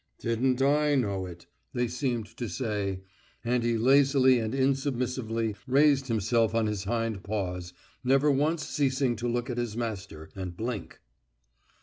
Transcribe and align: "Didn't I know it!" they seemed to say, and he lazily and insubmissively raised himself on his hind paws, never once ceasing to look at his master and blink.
"Didn't 0.17 0.63
I 0.63 0.95
know 0.95 1.27
it!" 1.27 1.45
they 1.73 1.87
seemed 1.87 2.25
to 2.37 2.49
say, 2.49 3.01
and 3.45 3.63
he 3.63 3.77
lazily 3.77 4.39
and 4.39 4.51
insubmissively 4.51 5.55
raised 5.67 6.07
himself 6.07 6.55
on 6.55 6.65
his 6.65 6.85
hind 6.85 7.21
paws, 7.21 7.71
never 8.03 8.31
once 8.31 8.65
ceasing 8.67 9.15
to 9.17 9.27
look 9.27 9.51
at 9.51 9.59
his 9.59 9.77
master 9.77 10.31
and 10.35 10.57
blink. 10.57 11.01